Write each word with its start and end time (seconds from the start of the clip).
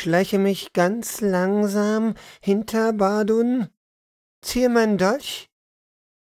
Ich 0.00 0.04
schleiche 0.04 0.38
mich 0.38 0.72
ganz 0.72 1.20
langsam 1.20 2.14
hinter 2.40 2.94
Badun, 2.94 3.68
ziehe 4.40 4.70
meinen 4.70 4.96
Dolch 4.96 5.50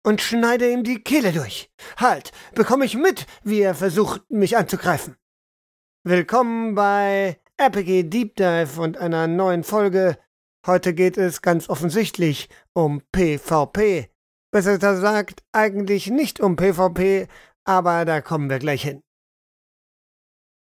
und 0.03 0.23
schneide 0.23 0.73
ihm 0.73 0.83
die 0.83 1.03
Kehle 1.03 1.31
durch. 1.31 1.71
Halt, 1.99 2.33
bekomme 2.55 2.87
ich 2.87 2.97
mit, 2.97 3.27
wie 3.43 3.61
er 3.61 3.75
versucht, 3.75 4.23
mich 4.31 4.57
anzugreifen. 4.57 5.19
Willkommen 6.05 6.75
bei 6.75 7.39
RPG 7.59 8.05
Deep 8.05 8.37
Dive 8.37 8.81
und 8.81 8.97
einer 8.97 9.27
neuen 9.27 9.63
Folge. 9.63 10.17
Heute 10.67 10.95
geht 10.95 11.19
es 11.19 11.43
ganz 11.43 11.69
offensichtlich 11.69 12.49
um 12.73 13.03
PvP. 13.13 14.11
Besser 14.51 14.79
gesagt, 14.79 15.45
eigentlich 15.53 16.07
nicht 16.07 16.41
um 16.41 16.57
PvP, 16.57 17.29
aber 17.65 18.07
da 18.07 18.23
kommen 18.23 18.49
wir 18.49 18.59
gleich 18.59 18.85
hin. 18.85 19.03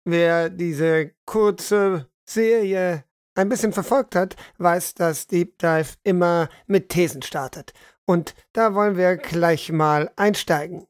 Wer 0.06 0.48
diese 0.48 1.14
kurze 1.26 2.08
Serie 2.26 3.04
ein 3.34 3.48
bisschen 3.48 3.72
verfolgt 3.72 4.14
hat, 4.14 4.36
weiß, 4.58 4.94
dass 4.94 5.26
Deep 5.26 5.58
Dive 5.58 5.94
immer 6.02 6.48
mit 6.66 6.88
Thesen 6.88 7.22
startet. 7.22 7.72
Und 8.04 8.34
da 8.52 8.74
wollen 8.74 8.96
wir 8.96 9.16
gleich 9.16 9.70
mal 9.72 10.10
einsteigen. 10.16 10.86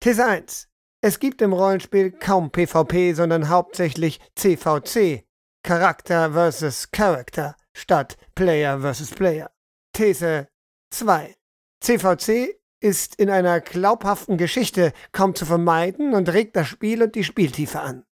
These 0.00 0.24
1. 0.24 0.68
Es 1.00 1.18
gibt 1.18 1.42
im 1.42 1.52
Rollenspiel 1.52 2.12
kaum 2.12 2.50
PvP, 2.50 3.14
sondern 3.14 3.48
hauptsächlich 3.48 4.20
CVC, 4.36 5.24
Charakter 5.62 6.32
versus 6.32 6.90
Character, 6.90 7.56
statt 7.74 8.16
Player 8.34 8.80
versus 8.80 9.10
Player. 9.10 9.50
These 9.92 10.48
2. 10.90 11.34
CVC 11.80 12.58
ist 12.80 13.14
in 13.16 13.30
einer 13.30 13.60
glaubhaften 13.60 14.36
Geschichte 14.36 14.92
kaum 15.12 15.34
zu 15.34 15.46
vermeiden 15.46 16.14
und 16.14 16.28
regt 16.28 16.56
das 16.56 16.68
Spiel 16.68 17.02
und 17.02 17.14
die 17.14 17.24
Spieltiefe 17.24 17.80
an. 17.80 18.04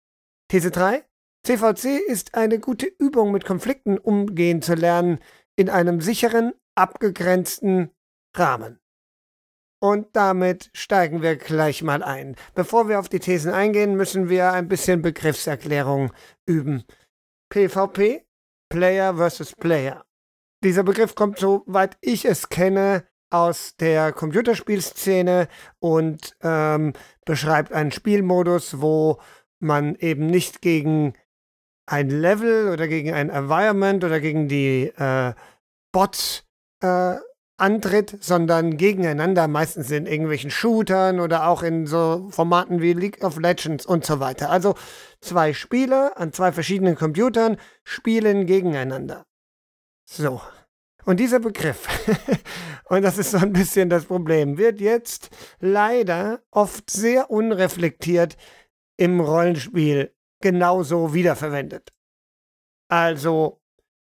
These 0.49 0.71
3. 0.71 1.05
CVC 1.45 1.98
ist 2.07 2.35
eine 2.35 2.61
gute 2.61 2.87
Übung, 2.87 3.33
mit 3.33 3.45
Konflikten 3.45 3.98
umgehen 3.98 4.62
zu 4.62 4.75
lernen, 4.75 5.19
in 5.57 5.69
einem 5.69 6.01
sicheren, 6.01 6.53
abgegrenzten 6.77 7.91
Rahmen. 8.37 8.79
Und 9.81 10.15
damit 10.15 10.70
steigen 10.73 11.23
wir 11.23 11.35
gleich 11.35 11.83
mal 11.83 12.05
ein. 12.05 12.37
Bevor 12.55 12.89
wir 12.89 13.01
auf 13.01 13.09
die 13.09 13.19
Thesen 13.19 13.53
eingehen, 13.53 13.97
müssen 13.97 14.29
wir 14.29 14.53
ein 14.53 14.69
bisschen 14.69 15.03
Begriffserklärung 15.03 16.13
üben. 16.47 16.85
PvP, 17.51 18.25
Player 18.69 19.17
versus 19.17 19.57
Player. 19.57 20.07
Dieser 20.63 20.85
Begriff 20.85 21.17
kommt, 21.17 21.41
soweit 21.41 21.98
ich 22.01 22.25
es 22.25 22.48
kenne, 22.48 23.05
aus 23.31 23.75
der 23.77 24.13
Computerspielszene 24.13 25.48
und 25.81 26.37
ähm, 26.43 26.93
beschreibt 27.25 27.73
einen 27.73 27.91
Spielmodus, 27.91 28.81
wo 28.81 29.20
man 29.59 29.97
eben 29.97 30.27
nicht 30.27 30.63
gegen 30.63 31.15
ein 31.87 32.11
Level 32.11 32.71
oder 32.71 32.89
gegen 32.89 33.13
ein 33.13 33.31
Environment 33.31 34.03
oder 34.05 34.21
gegen 34.21 34.49
die 34.49 34.93
äh, 34.97 35.35
Bots 35.93 36.45
äh, 36.83 37.17
antritt, 37.63 38.19
sondern 38.21 38.77
gegeneinander, 38.77 39.47
meistens 39.47 39.91
in 39.91 40.07
irgendwelchen 40.07 40.51
Shootern 40.51 41.21
oder 41.21 41.47
auch 41.47 41.63
in 41.63 41.87
so 41.87 42.29
Formaten 42.31 42.81
wie 42.81 42.93
League 42.93 43.23
of 43.23 43.39
Legends 43.39 43.87
und 43.87 44.05
so 44.05 44.21
weiter. 44.21 44.51
Also 44.51 44.75
zwei 45.21 45.53
Spieler 45.53 46.13
an 46.17 46.33
zwei 46.33 46.51
verschiedenen 46.51 46.97
Computern 46.97 47.57
spielen 47.85 48.47
gegeneinander. 48.47 49.25
So. 50.05 50.41
Und 51.05 51.19
dieser 51.19 51.41
Begriff, 51.41 51.89
und 52.85 53.03
das 53.03 53.19
ist 53.19 53.33
so 53.33 53.39
ein 53.39 53.53
bisschen 53.53 53.91
das 53.91 54.07
Problem, 54.07 54.57
wird 54.59 54.81
jetzt 54.81 55.31
leider 55.61 56.41
oft 56.51 56.91
sehr 56.91 57.31
unreflektiert 57.31 58.37
im 58.97 59.21
Rollenspiel 59.21 60.13
genauso 60.42 61.14
wiederverwendet. 61.14 61.91
Also 62.89 63.61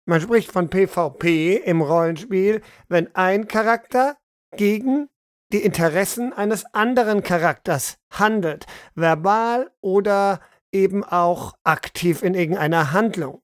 man 0.09 0.21
spricht 0.21 0.53
von 0.53 0.71
PvP 0.71 1.57
im 1.57 1.81
Rollenspiel, 1.81 2.63
wenn 2.89 3.13
ein 3.17 3.49
Charakter 3.49 4.17
gegen 4.57 5.09
die 5.53 5.63
Interessen 5.63 6.33
eines 6.33 6.65
anderen 6.75 7.23
Charakters 7.23 7.99
handelt, 8.11 8.67
verbal 8.95 9.71
oder 9.81 10.41
eben 10.73 11.05
auch 11.05 11.55
aktiv 11.65 12.23
in 12.23 12.35
irgendeiner 12.35 12.93
Handlung. 12.93 13.43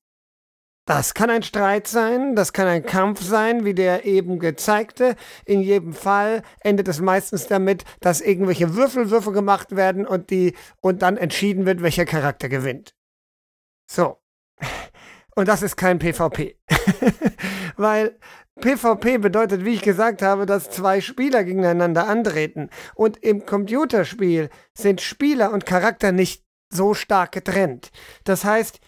Das 0.85 1.15
kann 1.15 1.31
ein 1.31 1.45
Streit 1.45 1.87
sein, 1.87 2.35
das 2.35 2.53
kann 2.53 2.67
ein 2.67 2.85
Kampf 2.85 3.23
sein, 3.23 3.65
wie 3.65 3.75
der 3.75 4.05
eben 4.05 4.41
gezeigte. 4.41 5.15
In 5.45 5.61
jedem 5.61 5.93
Fall 5.93 6.43
endet 6.61 6.89
es 6.89 7.01
meistens 7.01 7.47
damit, 7.47 7.85
dass 8.01 8.21
irgendwelche 8.21 8.75
Würfelwürfe 8.75 9.31
gemacht 9.31 9.77
werden 9.77 10.07
und 10.07 10.31
die 10.31 10.57
und 10.81 11.03
dann 11.03 11.17
entschieden 11.17 11.67
wird, 11.67 11.83
welcher 11.83 12.05
Charakter 12.05 12.49
gewinnt. 12.49 12.97
So. 13.89 14.19
Und 15.37 15.47
das 15.49 15.63
ist 15.63 15.77
kein 15.77 16.01
PvP. 16.01 16.59
Weil 17.77 18.19
PvP 18.61 19.19
bedeutet, 19.19 19.65
wie 19.65 19.75
ich 19.75 19.83
gesagt 19.83 20.21
habe, 20.21 20.47
dass 20.47 20.71
zwei 20.71 21.01
Spieler 21.01 21.45
gegeneinander 21.45 22.07
antreten. 22.07 22.71
Und 22.95 23.23
im 23.23 23.47
Computerspiel 23.47 24.51
sind 24.75 25.01
Spieler 25.01 25.53
und 25.53 25.65
Charakter 25.65 26.13
nicht 26.13 26.45
so 26.71 26.95
stark 26.95 27.33
getrennt. 27.33 27.91
Das 28.25 28.45
heißt, 28.45 28.81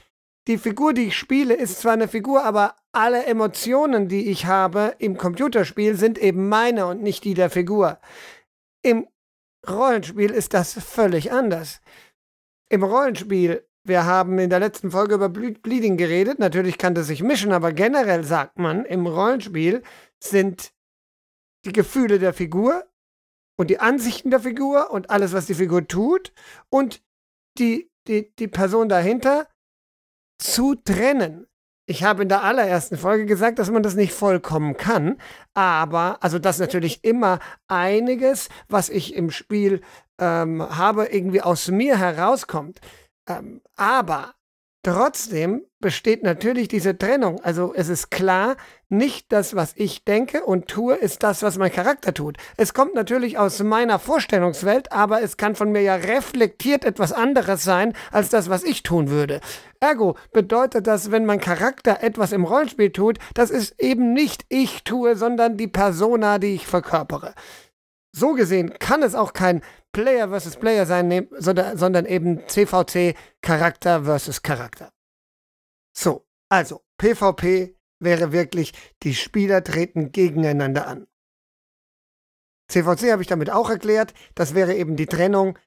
die 0.47 0.59
Figur, 0.59 0.93
die 0.93 1.06
ich 1.06 1.16
spiele, 1.16 1.55
ist 1.55 1.81
zwar 1.81 1.93
eine 1.93 2.09
Figur, 2.09 2.44
aber 2.44 2.77
alle 2.93 3.25
Emotionen, 3.25 4.09
die 4.09 4.31
ich 4.31 4.47
habe 4.47 4.94
im 4.99 5.16
Computerspiel, 5.16 5.97
sind 5.97 6.19
eben 6.19 6.49
meine 6.49 6.87
und 6.87 7.03
nicht 7.03 7.25
die 7.25 7.34
der 7.34 7.50
Figur. 7.50 7.99
Im 8.83 9.09
Rollenspiel 9.66 10.31
ist 10.31 10.53
das 10.53 10.75
völlig 10.75 11.33
anders. 11.33 11.81
Im 12.69 12.83
Rollenspiel 12.83 13.66
wir 13.87 14.06
haben 14.06 14.38
in 14.38 14.49
der 14.49 14.60
letzten 14.60 14.91
Folge 14.91 15.15
über 15.15 15.28
Bleeding 15.28 15.99
geredet. 15.99 16.38
Natürlich 16.38 16.78
kann 16.78 16.94
das 16.94 17.06
sich 17.06 17.22
mischen, 17.22 17.53
aber 17.53 17.72
generell 17.72 18.25
sagt 18.25 18.59
man, 18.59 18.87
im 18.87 19.06
Rollenspiel 19.06 19.83
sind 20.22 20.72
die 21.66 21.72
Gefühle 21.72 22.19
der 22.19 22.33
Figur 22.33 22.87
und 23.59 23.69
die 23.69 23.81
Ansichten 23.81 24.31
der 24.31 24.41
Figur 24.41 24.91
und 24.91 25.10
alles, 25.10 25.34
was 25.34 25.47
die 25.47 25.54
Figur 25.54 25.87
tut 25.87 26.33
und 26.71 27.03
die, 27.59 27.91
die, 28.09 28.34
die 28.37 28.49
Person 28.49 28.88
dahinter 28.88 29.49
zu 30.39 30.75
trennen. 30.75 31.47
Ich 31.87 32.03
habe 32.03 32.22
in 32.22 32.28
der 32.31 32.43
allerersten 32.43 32.97
Folge 32.97 33.27
gesagt, 33.27 33.59
dass 33.59 33.71
man 33.71 33.83
das 33.83 33.95
nicht 33.95 34.15
vollkommen 34.15 34.77
kann, 34.77 35.19
aber, 35.53 36.17
also 36.22 36.39
dass 36.39 36.59
natürlich 36.59 37.05
immer 37.05 37.41
einiges, 37.69 38.49
was 38.69 38.89
ich 38.89 39.15
im 39.15 39.31
Spiel 39.31 39.83
ähm, 40.19 40.62
habe, 40.62 41.06
irgendwie 41.06 41.43
aus 41.43 41.69
mir 41.69 41.99
herauskommt. 41.99 42.81
Ähm, 43.28 43.61
aber 43.77 44.34
trotzdem 44.84 45.62
besteht 45.81 46.22
natürlich 46.22 46.69
diese 46.69 46.97
Trennung. 46.97 47.41
Also 47.43 47.75
es 47.75 47.89
ist 47.89 48.11
klar, 48.11 48.56
nicht 48.89 49.33
das, 49.33 49.55
was 49.55 49.72
ich 49.77 50.05
denke 50.05 50.45
und 50.45 50.69
tue, 50.69 50.95
ist 50.95 51.22
das, 51.22 51.43
was 51.43 51.59
mein 51.59 51.72
Charakter 51.72 52.15
tut. 52.15 52.39
Es 52.56 52.72
kommt 52.72 52.95
natürlich 52.95 53.37
aus 53.37 53.62
meiner 53.62 53.99
Vorstellungswelt, 53.99 54.93
aber 54.93 55.21
es 55.21 55.37
kann 55.37 55.56
von 55.56 55.72
mir 55.72 55.83
ja 55.83 55.97
reflektiert 55.97 56.84
etwas 56.84 57.12
anderes 57.12 57.65
sein, 57.65 57.93
als 58.12 58.28
das, 58.28 58.49
was 58.49 58.62
ich 58.65 58.83
tun 58.83 59.11
würde. 59.11 59.41
Ergo 59.81 60.17
bedeutet 60.33 60.87
das, 60.87 61.11
wenn 61.11 61.27
mein 61.27 61.41
Charakter 61.41 62.03
etwas 62.03 62.33
im 62.33 62.45
Rollenspiel 62.45 62.91
tut, 62.91 63.19
das 63.34 63.51
ist 63.51 63.78
eben 63.78 64.12
nicht 64.12 64.47
ich 64.49 64.84
tue, 64.84 65.16
sondern 65.16 65.59
die 65.59 65.69
Persona, 65.69 66.39
die 66.39 66.55
ich 66.55 66.66
verkörpere. 66.66 67.34
So 68.14 68.34
gesehen 68.34 68.78
kann 68.78 69.02
es 69.02 69.16
auch 69.16 69.32
kein 69.32 69.62
Player 69.92 70.28
versus 70.28 70.56
Player 70.56 70.86
sein, 70.86 71.28
sondern, 71.32 71.76
sondern 71.76 72.06
eben 72.06 72.47
CVC 72.47 73.16
Charakter 73.41 74.04
versus 74.04 74.42
Charakter. 74.42 74.92
So, 75.97 76.24
also 76.48 76.82
PvP 76.98 77.77
wäre 77.98 78.30
wirklich, 78.30 78.72
die 79.03 79.15
Spieler 79.15 79.65
treten 79.65 80.12
gegeneinander 80.12 80.86
an. 80.86 81.09
CVC 82.68 83.10
habe 83.10 83.22
ich 83.22 83.28
damit 83.28 83.50
auch 83.50 83.68
erklärt, 83.68 84.15
das 84.34 84.54
wäre 84.54 84.74
eben 84.74 84.97
die 84.97 85.06
Trennung. 85.06 85.59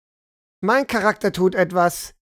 Mein 0.62 0.88
Charakter 0.88 1.34
tut 1.34 1.54
etwas, 1.54 2.16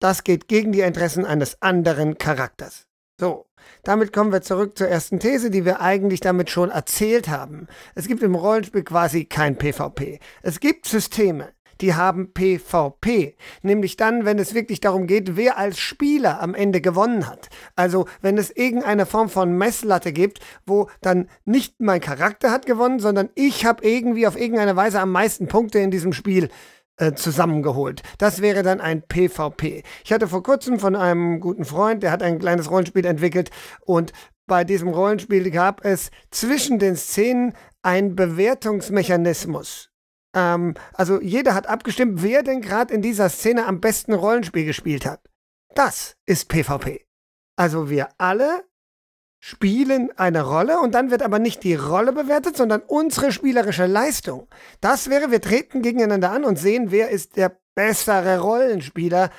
das 0.00 0.24
geht 0.24 0.48
gegen 0.48 0.72
die 0.72 0.80
Interessen 0.80 1.26
eines 1.26 1.60
anderen 1.60 2.16
Charakters. 2.16 2.86
So, 3.20 3.45
damit 3.82 4.12
kommen 4.12 4.32
wir 4.32 4.42
zurück 4.42 4.76
zur 4.76 4.88
ersten 4.88 5.20
These, 5.20 5.50
die 5.50 5.64
wir 5.64 5.80
eigentlich 5.80 6.20
damit 6.20 6.50
schon 6.50 6.70
erzählt 6.70 7.28
haben. 7.28 7.66
Es 7.94 8.08
gibt 8.08 8.22
im 8.22 8.34
Rollenspiel 8.34 8.82
quasi 8.82 9.24
kein 9.24 9.56
PvP. 9.56 10.18
Es 10.42 10.60
gibt 10.60 10.86
Systeme, 10.86 11.48
die 11.80 11.94
haben 11.94 12.32
PvP. 12.32 13.36
Nämlich 13.62 13.96
dann, 13.96 14.24
wenn 14.24 14.38
es 14.38 14.54
wirklich 14.54 14.80
darum 14.80 15.06
geht, 15.06 15.36
wer 15.36 15.58
als 15.58 15.78
Spieler 15.78 16.40
am 16.40 16.54
Ende 16.54 16.80
gewonnen 16.80 17.28
hat. 17.28 17.48
Also 17.74 18.06
wenn 18.22 18.38
es 18.38 18.50
irgendeine 18.50 19.06
Form 19.06 19.28
von 19.28 19.56
Messlatte 19.56 20.12
gibt, 20.12 20.40
wo 20.66 20.88
dann 21.00 21.28
nicht 21.44 21.80
mein 21.80 22.00
Charakter 22.00 22.50
hat 22.50 22.66
gewonnen, 22.66 22.98
sondern 22.98 23.28
ich 23.34 23.66
habe 23.66 23.86
irgendwie 23.86 24.26
auf 24.26 24.38
irgendeine 24.38 24.76
Weise 24.76 25.00
am 25.00 25.12
meisten 25.12 25.48
Punkte 25.48 25.78
in 25.78 25.90
diesem 25.90 26.12
Spiel 26.12 26.48
äh, 26.96 27.12
zusammengeholt. 27.12 28.02
Das 28.18 28.40
wäre 28.40 28.62
dann 28.62 28.80
ein 28.80 29.02
PvP. 29.02 29.82
Ich 30.04 30.12
hatte 30.12 30.28
vor 30.28 30.42
kurzem 30.42 30.78
von 30.78 30.96
einem 30.96 31.40
guten 31.40 31.64
Freund, 31.64 32.02
der 32.02 32.10
hat 32.10 32.22
ein 32.22 32.38
kleines 32.38 32.70
Rollenspiel 32.70 33.04
entwickelt 33.04 33.50
und 33.82 34.12
bei 34.46 34.64
diesem 34.64 34.88
Rollenspiel 34.88 35.50
gab 35.50 35.84
es 35.84 36.10
zwischen 36.30 36.78
den 36.78 36.96
Szenen 36.96 37.54
einen 37.82 38.14
Bewertungsmechanismus. 38.14 39.90
Ähm, 40.34 40.74
also 40.92 41.20
jeder 41.20 41.54
hat 41.54 41.66
abgestimmt, 41.66 42.22
wer 42.22 42.42
denn 42.42 42.60
gerade 42.60 42.94
in 42.94 43.02
dieser 43.02 43.28
Szene 43.28 43.66
am 43.66 43.80
besten 43.80 44.12
Rollenspiel 44.12 44.64
gespielt 44.64 45.04
hat. 45.04 45.20
Das 45.74 46.16
ist 46.26 46.48
PvP. 46.48 47.06
Also 47.56 47.90
wir 47.90 48.08
alle 48.18 48.64
spielen 49.46 50.10
eine 50.18 50.42
Rolle 50.42 50.80
und 50.80 50.96
dann 50.96 51.12
wird 51.12 51.22
aber 51.22 51.38
nicht 51.38 51.62
die 51.62 51.76
Rolle 51.76 52.12
bewertet, 52.12 52.56
sondern 52.56 52.80
unsere 52.80 53.30
spielerische 53.30 53.86
Leistung. 53.86 54.48
Das 54.80 55.08
wäre, 55.08 55.30
wir 55.30 55.40
treten 55.40 55.82
gegeneinander 55.82 56.32
an 56.32 56.44
und 56.44 56.58
sehen, 56.58 56.90
wer 56.90 57.10
ist 57.10 57.36
der 57.36 57.56
bessere 57.76 58.40
Rollenspieler. 58.40 59.30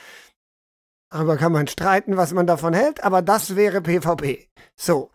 Darüber 1.12 1.36
kann 1.36 1.52
man 1.52 1.68
streiten, 1.68 2.16
was 2.16 2.32
man 2.32 2.48
davon 2.48 2.74
hält, 2.74 3.04
aber 3.04 3.22
das 3.22 3.58
wäre 3.58 3.82
PvP. 3.82 4.48
So, 4.78 5.12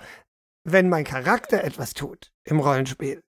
wenn 0.65 0.91
mein 0.91 1.05
Charakter 1.05 1.65
etwas 1.65 1.95
tut 1.95 2.31
im 2.45 2.61
Rollenspiel 2.61 3.23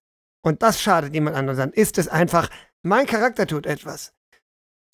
und 0.45 0.63
das 0.63 0.83
schadet 0.83 1.15
jemand 1.15 1.35
anderem, 1.35 1.57
dann 1.57 1.73
ist 1.73 1.97
es 1.97 2.09
einfach, 2.09 2.51
mein 2.83 3.07
Charakter 3.07 3.47
tut 3.47 3.65
etwas. 3.65 4.13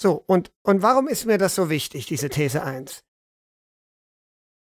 So, 0.00 0.22
und, 0.24 0.52
und 0.62 0.82
warum 0.82 1.08
ist 1.08 1.26
mir 1.26 1.36
das 1.36 1.56
so 1.56 1.68
wichtig, 1.68 2.06
diese 2.06 2.28
These 2.28 2.62
1? 2.62 3.02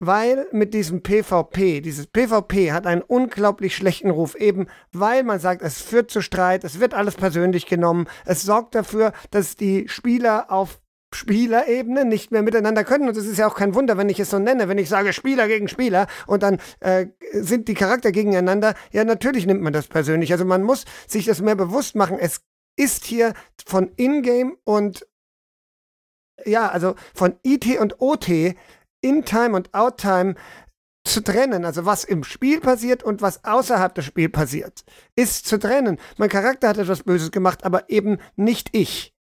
Weil 0.00 0.46
mit 0.50 0.74
diesem 0.74 1.02
PvP, 1.02 1.82
dieses 1.82 2.06
PvP 2.06 2.72
hat 2.72 2.86
einen 2.86 3.02
unglaublich 3.02 3.76
schlechten 3.76 4.10
Ruf, 4.10 4.34
eben 4.34 4.66
weil 4.92 5.22
man 5.22 5.38
sagt, 5.38 5.62
es 5.62 5.80
führt 5.80 6.10
zu 6.10 6.22
Streit, 6.22 6.64
es 6.64 6.80
wird 6.80 6.94
alles 6.94 7.14
persönlich 7.14 7.66
genommen, 7.66 8.08
es 8.24 8.42
sorgt 8.42 8.74
dafür, 8.74 9.12
dass 9.30 9.56
die 9.56 9.88
Spieler 9.88 10.50
auf 10.50 10.80
Spielerebene 11.12 12.04
nicht 12.04 12.30
mehr 12.30 12.42
miteinander 12.42 12.84
können. 12.84 13.08
Und 13.08 13.16
es 13.16 13.26
ist 13.26 13.36
ja 13.36 13.48
auch 13.48 13.56
kein 13.56 13.74
Wunder, 13.74 13.98
wenn 13.98 14.08
ich 14.08 14.20
es 14.20 14.30
so 14.30 14.38
nenne, 14.38 14.68
wenn 14.68 14.78
ich 14.78 14.88
sage 14.88 15.12
Spieler 15.12 15.48
gegen 15.48 15.68
Spieler 15.68 16.06
und 16.26 16.42
dann 16.42 16.58
äh, 16.78 17.06
sind 17.32 17.68
die 17.68 17.74
Charakter 17.74 18.12
gegeneinander. 18.12 18.74
Ja, 18.92 19.04
natürlich 19.04 19.44
nimmt 19.44 19.60
man 19.60 19.72
das 19.72 19.88
persönlich. 19.88 20.32
Also 20.32 20.44
man 20.44 20.62
muss 20.62 20.84
sich 21.08 21.26
das 21.26 21.40
mehr 21.40 21.56
bewusst 21.56 21.96
machen. 21.96 22.16
Es 22.18 22.42
ist 22.76 23.04
hier 23.04 23.34
von 23.66 23.90
Ingame 23.96 24.52
und 24.64 25.06
ja, 26.46 26.68
also 26.68 26.94
von 27.12 27.34
IT 27.42 27.66
und 27.80 28.00
OT 28.00 28.54
in-Time 29.00 29.56
und 29.56 29.72
Out-Time 29.74 30.34
zu 31.04 31.22
trennen, 31.22 31.64
also 31.64 31.86
was 31.86 32.04
im 32.04 32.24
Spiel 32.24 32.60
passiert 32.60 33.02
und 33.02 33.22
was 33.22 33.44
außerhalb 33.44 33.94
des 33.94 34.04
Spiels 34.04 34.32
passiert, 34.32 34.84
ist 35.16 35.46
zu 35.46 35.58
trennen. 35.58 35.98
Mein 36.18 36.28
Charakter 36.28 36.68
hat 36.68 36.78
etwas 36.78 37.02
Böses 37.02 37.30
gemacht, 37.30 37.64
aber 37.64 37.88
eben 37.90 38.18
nicht 38.36 38.76
ich. 38.76 39.14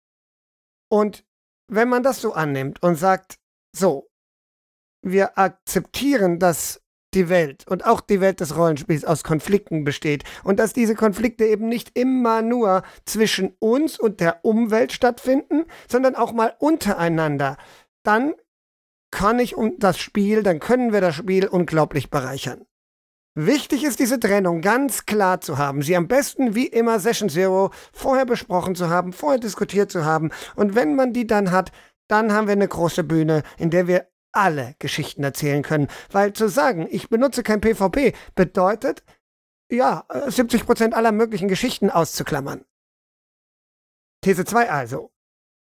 Und 0.88 1.24
wenn 1.68 1.88
man 1.88 2.02
das 2.02 2.20
so 2.20 2.32
annimmt 2.32 2.82
und 2.82 2.96
sagt, 2.96 3.38
so, 3.74 4.08
wir 5.02 5.38
akzeptieren, 5.38 6.38
dass 6.38 6.82
die 7.14 7.28
Welt 7.28 7.66
und 7.66 7.86
auch 7.86 8.00
die 8.00 8.20
Welt 8.20 8.40
des 8.40 8.56
Rollenspiels 8.56 9.04
aus 9.04 9.24
Konflikten 9.24 9.84
besteht 9.84 10.24
und 10.44 10.58
dass 10.58 10.72
diese 10.72 10.94
Konflikte 10.94 11.46
eben 11.46 11.68
nicht 11.68 11.96
immer 11.96 12.42
nur 12.42 12.82
zwischen 13.04 13.54
uns 13.58 13.98
und 13.98 14.20
der 14.20 14.44
Umwelt 14.44 14.92
stattfinden, 14.92 15.64
sondern 15.88 16.14
auch 16.14 16.32
mal 16.32 16.54
untereinander, 16.58 17.56
dann 18.02 18.34
kann 19.16 19.38
ich 19.38 19.54
das 19.78 19.96
Spiel, 19.98 20.42
dann 20.42 20.60
können 20.60 20.92
wir 20.92 21.00
das 21.00 21.14
Spiel 21.14 21.46
unglaublich 21.46 22.10
bereichern. 22.10 22.66
Wichtig 23.34 23.82
ist 23.82 23.98
diese 23.98 24.20
Trennung 24.20 24.60
ganz 24.60 25.06
klar 25.06 25.40
zu 25.40 25.56
haben, 25.56 25.80
sie 25.80 25.96
am 25.96 26.06
besten 26.06 26.54
wie 26.54 26.66
immer 26.66 27.00
Session 27.00 27.30
Zero 27.30 27.70
vorher 27.94 28.26
besprochen 28.26 28.74
zu 28.74 28.90
haben, 28.90 29.14
vorher 29.14 29.40
diskutiert 29.40 29.90
zu 29.90 30.04
haben 30.04 30.32
und 30.54 30.74
wenn 30.74 30.94
man 30.96 31.14
die 31.14 31.26
dann 31.26 31.50
hat, 31.50 31.72
dann 32.08 32.30
haben 32.30 32.46
wir 32.46 32.52
eine 32.52 32.68
große 32.68 33.04
Bühne, 33.04 33.42
in 33.56 33.70
der 33.70 33.86
wir 33.86 34.06
alle 34.32 34.74
Geschichten 34.80 35.24
erzählen 35.24 35.62
können, 35.62 35.88
weil 36.12 36.34
zu 36.34 36.50
sagen, 36.50 36.86
ich 36.90 37.08
benutze 37.08 37.42
kein 37.42 37.62
PvP 37.62 38.12
bedeutet, 38.34 39.02
ja, 39.70 40.04
70% 40.10 40.92
aller 40.92 41.12
möglichen 41.12 41.48
Geschichten 41.48 41.88
auszuklammern. 41.88 42.66
These 44.22 44.44
2 44.44 44.70
also. 44.70 45.10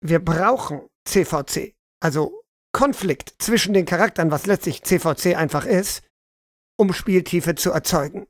Wir 0.00 0.18
brauchen 0.24 0.88
CVC, 1.04 1.76
also 2.00 2.37
Konflikt 2.72 3.34
zwischen 3.38 3.74
den 3.74 3.86
Charakteren, 3.86 4.30
was 4.30 4.46
letztlich 4.46 4.82
CVC 4.82 5.36
einfach 5.36 5.64
ist, 5.64 6.02
um 6.76 6.92
Spieltiefe 6.92 7.54
zu 7.54 7.72
erzeugen. 7.72 8.26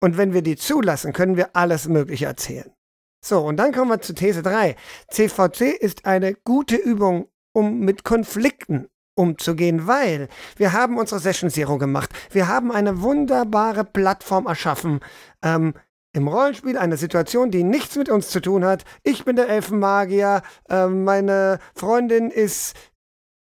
Und 0.00 0.16
wenn 0.16 0.32
wir 0.32 0.42
die 0.42 0.56
zulassen, 0.56 1.12
können 1.12 1.36
wir 1.36 1.56
alles 1.56 1.88
Mögliche 1.88 2.26
erzählen. 2.26 2.72
So, 3.24 3.40
und 3.40 3.56
dann 3.56 3.72
kommen 3.72 3.90
wir 3.90 4.00
zu 4.00 4.14
These 4.14 4.42
3. 4.42 4.76
CVC 5.10 5.72
ist 5.80 6.06
eine 6.06 6.34
gute 6.34 6.76
Übung, 6.76 7.28
um 7.52 7.80
mit 7.80 8.04
Konflikten 8.04 8.88
umzugehen, 9.16 9.88
weil 9.88 10.28
wir 10.56 10.72
haben 10.72 10.96
unsere 10.96 11.20
Session 11.20 11.50
Zero 11.50 11.78
gemacht. 11.78 12.10
Wir 12.30 12.46
haben 12.46 12.70
eine 12.70 13.02
wunderbare 13.02 13.84
Plattform 13.84 14.46
erschaffen. 14.46 15.00
Ähm, 15.42 15.74
im 16.14 16.28
Rollenspiel 16.28 16.78
eine 16.78 16.96
Situation, 16.96 17.50
die 17.50 17.64
nichts 17.64 17.96
mit 17.96 18.08
uns 18.08 18.30
zu 18.30 18.40
tun 18.40 18.64
hat. 18.64 18.84
Ich 19.02 19.24
bin 19.24 19.36
der 19.36 19.48
Elfenmagier, 19.48 20.42
äh, 20.68 20.86
meine 20.86 21.58
Freundin 21.74 22.30
ist 22.30 22.74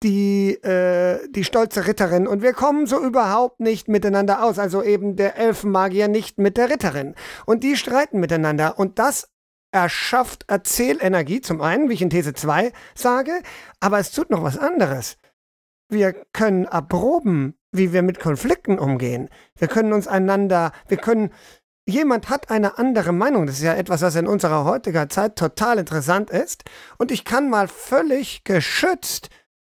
die, 0.04 0.62
äh, 0.62 1.26
die 1.30 1.42
stolze 1.42 1.86
Ritterin 1.86 2.28
und 2.28 2.42
wir 2.42 2.52
kommen 2.52 2.86
so 2.86 3.02
überhaupt 3.02 3.58
nicht 3.58 3.88
miteinander 3.88 4.44
aus. 4.44 4.58
Also 4.58 4.82
eben 4.82 5.16
der 5.16 5.36
Elfenmagier 5.36 6.08
nicht 6.08 6.38
mit 6.38 6.56
der 6.56 6.70
Ritterin. 6.70 7.14
Und 7.46 7.64
die 7.64 7.76
streiten 7.76 8.20
miteinander 8.20 8.78
und 8.78 8.98
das 8.98 9.30
erschafft 9.72 10.44
Erzählenergie, 10.46 11.40
zum 11.40 11.60
einen, 11.60 11.88
wie 11.88 11.94
ich 11.94 12.02
in 12.02 12.10
These 12.10 12.34
2 12.34 12.70
sage, 12.94 13.32
aber 13.80 13.98
es 13.98 14.12
tut 14.12 14.30
noch 14.30 14.44
was 14.44 14.56
anderes. 14.56 15.16
Wir 15.88 16.12
können 16.32 16.66
erproben, 16.66 17.54
wie 17.72 17.92
wir 17.92 18.02
mit 18.02 18.20
Konflikten 18.20 18.78
umgehen. 18.78 19.28
Wir 19.58 19.68
können 19.68 19.92
uns 19.92 20.06
einander, 20.06 20.70
wir 20.86 20.98
können 20.98 21.30
jemand 21.86 22.28
hat 22.28 22.50
eine 22.50 22.78
andere 22.78 23.12
Meinung. 23.12 23.46
Das 23.46 23.56
ist 23.56 23.64
ja 23.64 23.74
etwas, 23.74 24.02
was 24.02 24.14
in 24.14 24.26
unserer 24.26 24.64
heutiger 24.64 25.08
Zeit 25.08 25.36
total 25.36 25.78
interessant 25.78 26.30
ist. 26.30 26.64
Und 26.98 27.10
ich 27.10 27.24
kann 27.24 27.50
mal 27.50 27.68
völlig 27.68 28.44
geschützt 28.44 29.28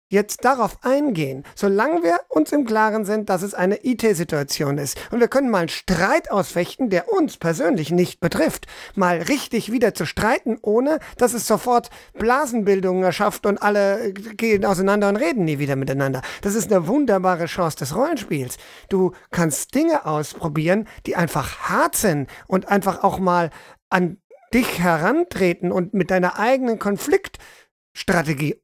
jetzt 0.09 0.45
darauf 0.45 0.77
eingehen, 0.83 1.43
solange 1.55 2.03
wir 2.03 2.19
uns 2.29 2.51
im 2.51 2.65
Klaren 2.65 3.03
sind, 3.03 3.29
dass 3.29 3.41
es 3.41 3.53
eine 3.53 3.83
IT-Situation 3.83 4.77
ist. 4.77 4.97
Und 5.11 5.19
wir 5.19 5.27
können 5.27 5.49
mal 5.49 5.59
einen 5.59 5.69
Streit 5.69 6.31
ausfechten, 6.31 6.89
der 6.89 7.11
uns 7.11 7.37
persönlich 7.37 7.91
nicht 7.91 8.19
betrifft. 8.19 8.67
Mal 8.95 9.17
richtig 9.23 9.71
wieder 9.71 9.93
zu 9.93 10.05
streiten, 10.05 10.57
ohne 10.61 10.99
dass 11.17 11.33
es 11.33 11.47
sofort 11.47 11.89
Blasenbildungen 12.13 13.03
erschafft 13.03 13.45
und 13.45 13.61
alle 13.61 14.13
gehen 14.13 14.65
auseinander 14.65 15.09
und 15.09 15.15
reden 15.15 15.45
nie 15.45 15.59
wieder 15.59 15.75
miteinander. 15.75 16.21
Das 16.41 16.55
ist 16.55 16.71
eine 16.71 16.87
wunderbare 16.87 17.45
Chance 17.45 17.77
des 17.77 17.95
Rollenspiels. 17.95 18.57
Du 18.89 19.13
kannst 19.31 19.73
Dinge 19.73 20.05
ausprobieren, 20.05 20.87
die 21.05 21.15
einfach 21.15 21.69
hart 21.69 21.95
sind 21.95 22.29
und 22.47 22.67
einfach 22.69 23.03
auch 23.03 23.19
mal 23.19 23.49
an 23.89 24.17
dich 24.53 24.79
herantreten 24.79 25.71
und 25.71 25.93
mit 25.93 26.11
deiner 26.11 26.37
eigenen 26.37 26.77
Konfliktstrategie 26.77 28.61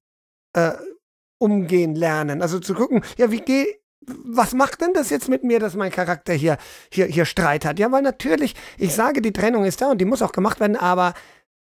äh, 0.54 0.74
umgehen 1.40 1.96
lernen. 1.96 2.44
Also 2.44 2.60
zu 2.60 2.76
gucken, 2.76 3.02
ja, 3.18 3.32
wie 3.32 3.42
gehe 3.42 3.80
was 4.02 4.54
macht 4.54 4.82
denn 4.82 4.94
das 4.94 5.10
jetzt 5.10 5.30
mit 5.30 5.44
mir, 5.44 5.60
dass 5.60 5.76
mein 5.76 5.92
Charakter 5.92 6.34
hier, 6.34 6.58
hier, 6.92 7.06
hier 7.06 7.26
Streit 7.26 7.66
hat? 7.66 7.80
Ja, 7.80 7.92
weil 7.92 8.02
natürlich, 8.02 8.56
ich 8.78 8.94
sage, 8.94 9.22
die 9.22 9.34
Trennung 9.34 9.66
ist 9.66 9.82
da 9.82 9.92
und 9.92 10.00
die 10.00 10.06
muss 10.06 10.22
auch 10.22 10.32
gemacht 10.32 10.60
werden, 10.60 10.78
aber 10.78 11.14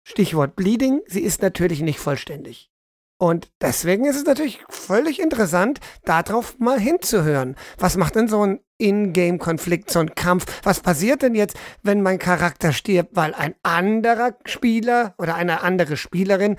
Stichwort 0.03 0.55
Bleeding, 0.55 1.01
sie 1.07 1.21
ist 1.21 1.41
natürlich 1.41 1.81
nicht 1.81 1.99
vollständig. 1.99 2.71
Und 3.19 3.51
deswegen 3.61 4.05
ist 4.05 4.15
es 4.15 4.25
natürlich 4.25 4.63
völlig 4.69 5.19
interessant, 5.19 5.79
darauf 6.05 6.59
mal 6.59 6.79
hinzuhören. 6.79 7.55
Was 7.79 7.97
macht 7.97 8.15
denn 8.15 8.27
so 8.27 8.45
ein 8.45 8.59
Ingame-Konflikt, 8.77 9.89
so 9.89 9.99
ein 9.99 10.13
Kampf? 10.13 10.45
Was 10.61 10.81
passiert 10.81 11.23
denn 11.23 11.33
jetzt, 11.33 11.57
wenn 11.81 12.03
mein 12.03 12.19
Charakter 12.19 12.71
stirbt, 12.73 13.15
weil 13.15 13.33
ein 13.33 13.55
anderer 13.63 14.37
Spieler 14.45 15.15
oder 15.17 15.33
eine 15.33 15.63
andere 15.63 15.97
Spielerin 15.97 16.57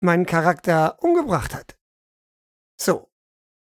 meinen 0.00 0.26
Charakter 0.26 0.96
umgebracht 1.02 1.54
hat? 1.54 1.76
So. 2.76 3.08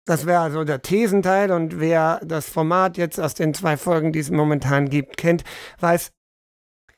Das 0.07 0.27
wäre 0.27 0.41
also 0.41 0.63
der 0.63 0.83
Thesenteil 0.83 1.51
und 1.51 1.79
wer 1.79 2.21
das 2.23 2.47
Format 2.47 2.95
jetzt 2.95 3.19
aus 3.19 3.33
den 3.33 3.55
zwei 3.55 3.75
Folgen, 3.75 4.13
die 4.13 4.19
es 4.19 4.29
momentan 4.29 4.87
gibt, 4.87 5.17
kennt, 5.17 5.43
weiß, 5.79 6.11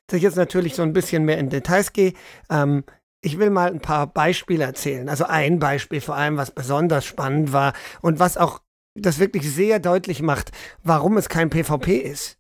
dass 0.08 0.18
ich 0.18 0.24
jetzt 0.24 0.36
natürlich 0.36 0.76
so 0.76 0.84
ein 0.84 0.92
bisschen 0.92 1.24
mehr 1.24 1.38
in 1.38 1.50
Details 1.50 1.94
gehe. 1.94 2.14
Ähm, 2.50 2.84
ich 3.22 3.40
will 3.40 3.50
mal 3.50 3.72
ein 3.72 3.80
paar 3.80 4.08
Beispiele 4.08 4.64
erzählen. 4.64 5.08
Also 5.08 5.24
ein 5.26 5.60
Beispiel 5.60 6.02
vor 6.02 6.16
allem, 6.16 6.36
was 6.36 6.52
besonders 6.52 7.06
spannend 7.06 7.54
war 7.54 7.74
und 8.02 8.20
was 8.20 8.38
auch 8.38 8.62
das 8.94 9.20
wirklich 9.20 9.50
sehr 9.50 9.80
deutlich 9.80 10.22
macht, 10.22 10.52
warum 10.84 11.18
es 11.18 11.30
kein 11.30 11.50
PvP 11.50 11.98
ist. 11.98 12.38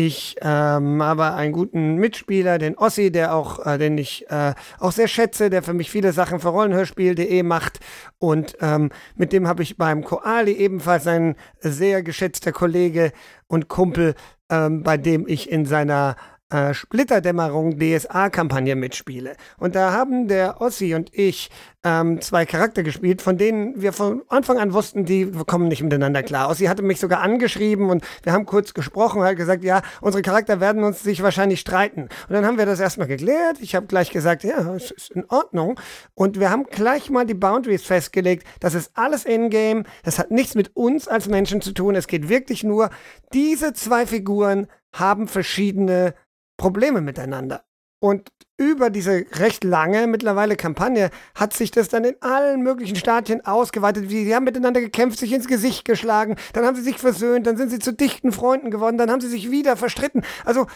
Ich 0.00 0.36
ähm, 0.42 1.02
habe 1.02 1.34
einen 1.34 1.52
guten 1.52 1.96
Mitspieler, 1.96 2.58
den 2.58 2.78
Ossi, 2.78 3.10
der 3.10 3.34
auch, 3.34 3.66
äh, 3.66 3.78
den 3.78 3.98
ich 3.98 4.30
äh, 4.30 4.54
auch 4.78 4.92
sehr 4.92 5.08
schätze, 5.08 5.50
der 5.50 5.64
für 5.64 5.72
mich 5.72 5.90
viele 5.90 6.12
Sachen 6.12 6.38
für 6.38 6.50
Rollenhörspiel.de 6.50 7.42
macht. 7.42 7.80
Und 8.20 8.56
ähm, 8.60 8.90
mit 9.16 9.32
dem 9.32 9.48
habe 9.48 9.64
ich 9.64 9.76
beim 9.76 10.04
Koali 10.04 10.52
ebenfalls 10.52 11.08
ein 11.08 11.34
sehr 11.58 12.04
geschätzter 12.04 12.52
Kollege 12.52 13.10
und 13.48 13.66
Kumpel, 13.66 14.14
ähm, 14.50 14.84
bei 14.84 14.98
dem 14.98 15.26
ich 15.26 15.50
in 15.50 15.66
seiner 15.66 16.14
äh, 16.50 16.72
Splitterdämmerung 16.72 17.78
DSA-Kampagne 17.78 18.74
mitspiele. 18.74 19.36
Und 19.58 19.74
da 19.74 19.92
haben 19.92 20.28
der 20.28 20.60
Ossi 20.60 20.94
und 20.94 21.10
ich 21.12 21.50
ähm, 21.84 22.20
zwei 22.20 22.46
Charakter 22.46 22.82
gespielt, 22.82 23.22
von 23.22 23.38
denen 23.38 23.80
wir 23.80 23.92
von 23.92 24.22
Anfang 24.28 24.58
an 24.58 24.72
wussten, 24.72 25.04
die 25.04 25.30
kommen 25.46 25.68
nicht 25.68 25.82
miteinander 25.82 26.22
klar. 26.22 26.48
Ossi 26.48 26.64
hatte 26.64 26.82
mich 26.82 27.00
sogar 27.00 27.20
angeschrieben 27.20 27.90
und 27.90 28.04
wir 28.22 28.32
haben 28.32 28.46
kurz 28.46 28.74
gesprochen 28.74 29.22
hat 29.22 29.36
gesagt, 29.36 29.62
ja, 29.62 29.82
unsere 30.00 30.22
Charakter 30.22 30.60
werden 30.60 30.84
uns 30.84 31.02
sich 31.02 31.22
wahrscheinlich 31.22 31.60
streiten. 31.60 32.02
Und 32.02 32.30
dann 32.30 32.46
haben 32.46 32.58
wir 32.58 32.66
das 32.66 32.80
erstmal 32.80 33.08
geklärt. 33.08 33.58
Ich 33.60 33.74
habe 33.74 33.86
gleich 33.86 34.10
gesagt, 34.10 34.42
ja, 34.42 34.74
es 34.74 34.90
ist 34.90 35.10
in 35.10 35.24
Ordnung. 35.28 35.78
Und 36.14 36.40
wir 36.40 36.50
haben 36.50 36.64
gleich 36.64 37.10
mal 37.10 37.26
die 37.26 37.34
Boundaries 37.34 37.84
festgelegt. 37.84 38.46
Das 38.60 38.74
ist 38.74 38.92
alles 38.94 39.24
in-game. 39.24 39.84
Das 40.02 40.18
hat 40.18 40.30
nichts 40.30 40.54
mit 40.54 40.74
uns 40.74 41.08
als 41.08 41.28
Menschen 41.28 41.60
zu 41.60 41.72
tun. 41.72 41.94
Es 41.94 42.06
geht 42.06 42.28
wirklich 42.28 42.64
nur, 42.64 42.90
diese 43.32 43.72
zwei 43.74 44.06
Figuren 44.06 44.66
haben 44.92 45.28
verschiedene 45.28 46.14
Probleme 46.58 47.00
miteinander. 47.00 47.64
Und 48.00 48.30
über 48.58 48.90
diese 48.90 49.24
recht 49.32 49.64
lange 49.64 50.06
mittlerweile 50.06 50.56
Kampagne 50.56 51.10
hat 51.34 51.52
sich 51.52 51.70
das 51.70 51.88
dann 51.88 52.04
in 52.04 52.14
allen 52.20 52.62
möglichen 52.62 52.94
Stadien 52.96 53.44
ausgeweitet. 53.44 54.08
Sie 54.08 54.34
haben 54.34 54.44
miteinander 54.44 54.80
gekämpft, 54.80 55.18
sich 55.18 55.32
ins 55.32 55.48
Gesicht 55.48 55.84
geschlagen, 55.84 56.36
dann 56.52 56.64
haben 56.64 56.76
sie 56.76 56.82
sich 56.82 56.98
versöhnt, 56.98 57.46
dann 57.46 57.56
sind 57.56 57.70
sie 57.70 57.80
zu 57.80 57.92
dichten 57.92 58.30
Freunden 58.30 58.70
geworden, 58.70 58.98
dann 58.98 59.10
haben 59.10 59.20
sie 59.20 59.28
sich 59.28 59.50
wieder 59.50 59.76
verstritten. 59.76 60.22
Also 60.44 60.66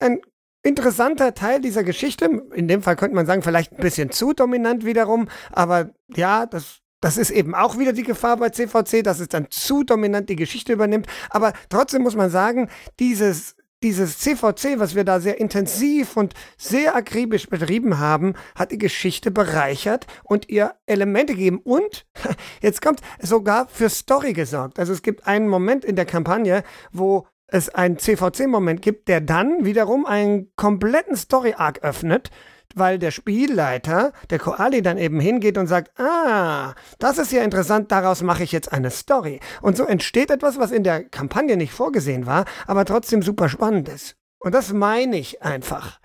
ein 0.00 0.20
interessanter 0.64 1.34
Teil 1.34 1.60
dieser 1.60 1.84
Geschichte. 1.84 2.42
In 2.54 2.66
dem 2.66 2.82
Fall 2.82 2.96
könnte 2.96 3.14
man 3.14 3.26
sagen, 3.26 3.42
vielleicht 3.42 3.72
ein 3.72 3.82
bisschen 3.82 4.10
zu 4.10 4.32
dominant 4.32 4.84
wiederum, 4.84 5.28
aber 5.52 5.90
ja, 6.16 6.46
das 6.46 6.80
das 7.00 7.18
ist 7.18 7.30
eben 7.30 7.54
auch 7.54 7.76
wieder 7.76 7.92
die 7.92 8.02
Gefahr 8.02 8.38
bei 8.38 8.48
CVC, 8.48 9.04
dass 9.04 9.20
es 9.20 9.28
dann 9.28 9.48
zu 9.50 9.84
dominant 9.84 10.30
die 10.30 10.36
Geschichte 10.36 10.72
übernimmt. 10.72 11.06
Aber 11.28 11.52
trotzdem 11.68 12.00
muss 12.00 12.16
man 12.16 12.30
sagen, 12.30 12.70
dieses 12.98 13.56
dieses 13.84 14.18
CVC, 14.18 14.78
was 14.78 14.94
wir 14.94 15.04
da 15.04 15.20
sehr 15.20 15.38
intensiv 15.38 16.16
und 16.16 16.32
sehr 16.56 16.96
akribisch 16.96 17.48
betrieben 17.48 17.98
haben, 17.98 18.32
hat 18.56 18.72
die 18.72 18.78
Geschichte 18.78 19.30
bereichert 19.30 20.06
und 20.24 20.48
ihr 20.48 20.74
Elemente 20.86 21.34
gegeben 21.34 21.60
und 21.62 22.06
jetzt 22.62 22.80
kommt 22.80 23.00
sogar 23.20 23.68
für 23.68 23.90
Story 23.90 24.32
gesorgt. 24.32 24.78
Also 24.78 24.94
es 24.94 25.02
gibt 25.02 25.26
einen 25.26 25.48
Moment 25.48 25.84
in 25.84 25.96
der 25.96 26.06
Kampagne, 26.06 26.64
wo 26.92 27.26
es 27.46 27.68
einen 27.68 27.98
CVC-Moment 27.98 28.80
gibt, 28.80 29.06
der 29.08 29.20
dann 29.20 29.66
wiederum 29.66 30.06
einen 30.06 30.50
kompletten 30.56 31.14
Story-Arc 31.14 31.84
öffnet 31.84 32.30
weil 32.74 32.98
der 32.98 33.10
Spielleiter, 33.10 34.12
der 34.30 34.38
Koali, 34.38 34.82
dann 34.82 34.98
eben 34.98 35.20
hingeht 35.20 35.58
und 35.58 35.66
sagt, 35.66 35.98
ah, 35.98 36.74
das 36.98 37.18
ist 37.18 37.32
ja 37.32 37.42
interessant, 37.42 37.90
daraus 37.92 38.22
mache 38.22 38.44
ich 38.44 38.52
jetzt 38.52 38.72
eine 38.72 38.90
Story. 38.90 39.40
Und 39.62 39.76
so 39.76 39.84
entsteht 39.84 40.30
etwas, 40.30 40.58
was 40.58 40.70
in 40.70 40.84
der 40.84 41.04
Kampagne 41.04 41.56
nicht 41.56 41.72
vorgesehen 41.72 42.26
war, 42.26 42.44
aber 42.66 42.84
trotzdem 42.84 43.22
super 43.22 43.48
spannend 43.48 43.88
ist. 43.88 44.16
Und 44.38 44.54
das 44.54 44.72
meine 44.72 45.18
ich 45.18 45.42
einfach. 45.42 46.00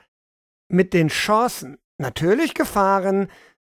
Mit 0.68 0.94
den 0.94 1.10
Chancen. 1.10 1.78
Natürlich 1.98 2.54
Gefahren, 2.54 3.28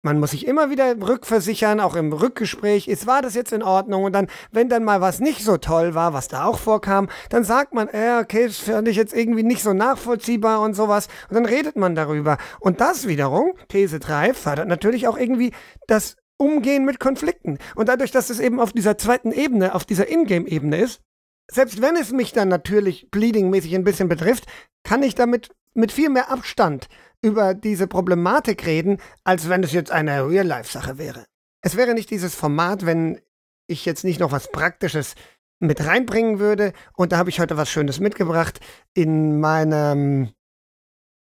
man 0.05 0.19
muss 0.19 0.31
sich 0.31 0.45
immer 0.45 0.69
wieder 0.69 0.95
rückversichern, 1.01 1.79
auch 1.79 1.95
im 1.95 2.13
Rückgespräch, 2.13 2.87
ist, 2.87 3.07
war 3.07 3.23
das 3.23 3.33
jetzt 3.33 3.51
in 3.51 3.63
Ordnung? 3.63 4.03
Und 4.03 4.13
dann, 4.13 4.27
wenn 4.51 4.69
dann 4.69 4.83
mal 4.83 5.01
was 5.01 5.19
nicht 5.19 5.43
so 5.43 5.57
toll 5.57 5.95
war, 5.95 6.13
was 6.13 6.27
da 6.27 6.45
auch 6.45 6.59
vorkam, 6.59 7.09
dann 7.29 7.43
sagt 7.43 7.73
man, 7.73 7.87
äh, 7.89 8.19
okay, 8.21 8.45
das 8.45 8.59
fand 8.59 8.87
ich 8.87 8.97
jetzt 8.97 9.15
irgendwie 9.15 9.41
nicht 9.41 9.63
so 9.63 9.73
nachvollziehbar 9.73 10.61
und 10.61 10.75
sowas. 10.75 11.07
Und 11.29 11.33
dann 11.33 11.45
redet 11.45 11.75
man 11.75 11.95
darüber. 11.95 12.37
Und 12.59 12.81
das 12.81 13.07
wiederum, 13.07 13.53
These 13.67 13.99
3, 13.99 14.35
fördert 14.35 14.67
natürlich 14.67 15.07
auch 15.07 15.17
irgendwie 15.17 15.53
das 15.87 16.17
Umgehen 16.37 16.85
mit 16.85 16.99
Konflikten. 16.99 17.57
Und 17.73 17.89
dadurch, 17.89 18.11
dass 18.11 18.29
es 18.29 18.39
eben 18.39 18.59
auf 18.59 18.73
dieser 18.73 18.99
zweiten 18.99 19.31
Ebene, 19.31 19.73
auf 19.73 19.85
dieser 19.85 20.07
Ingame-Ebene 20.07 20.77
ist, 20.77 21.01
selbst 21.49 21.81
wenn 21.81 21.95
es 21.95 22.11
mich 22.11 22.31
dann 22.31 22.47
natürlich 22.47 23.09
bleeding-mäßig 23.09 23.73
ein 23.73 23.83
bisschen 23.83 24.07
betrifft, 24.07 24.45
kann 24.83 25.01
ich 25.01 25.15
damit 25.15 25.49
mit 25.73 25.91
viel 25.91 26.09
mehr 26.09 26.29
Abstand 26.29 26.89
über 27.25 27.55
diese 27.55 27.87
Problematik 27.87 28.67
reden, 28.67 28.99
als 29.23 29.49
wenn 29.49 29.63
es 29.63 29.71
jetzt 29.71 29.91
eine 29.91 30.29
Real-Life-Sache 30.29 30.99
wäre. 30.99 31.25
Es 31.61 31.75
wäre 31.75 31.95
nicht 31.95 32.11
dieses 32.11 32.35
Format, 32.35 32.85
wenn 32.85 33.19
ich 33.65 33.83
jetzt 33.83 34.03
nicht 34.03 34.19
noch 34.19 34.31
was 34.31 34.51
Praktisches 34.51 35.15
mit 35.59 35.83
reinbringen 35.83 36.37
würde. 36.37 36.71
Und 36.93 37.11
da 37.11 37.17
habe 37.17 37.31
ich 37.31 37.39
heute 37.39 37.57
was 37.57 37.71
Schönes 37.71 37.99
mitgebracht 37.99 38.59
in 38.93 39.39
meinem 39.39 40.29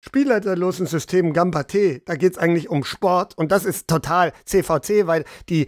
spielleiterlosen 0.02 0.88
System 0.88 1.32
Gamba 1.32 1.64
T. 1.64 2.02
Da 2.06 2.16
geht 2.16 2.34
es 2.34 2.38
eigentlich 2.38 2.68
um 2.68 2.84
Sport 2.84 3.38
und 3.38 3.54
das 3.54 3.64
ist 3.64 3.88
total 3.88 4.34
CVC, 4.44 5.08
weil 5.08 5.24
die 5.48 5.68